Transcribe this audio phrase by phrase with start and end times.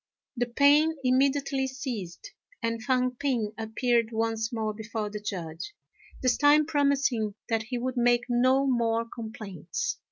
[0.35, 2.31] The pain immediately ceased,
[2.63, 5.75] and Fang p'ing appeared once more before the Judge,
[6.23, 9.99] this time promising that he would make no more complaints.